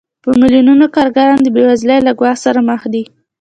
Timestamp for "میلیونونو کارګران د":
0.39-1.47